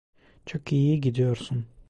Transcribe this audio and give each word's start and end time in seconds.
Çok 0.45 0.71
iyi 0.73 1.01
gidiyorsun. 1.01 1.65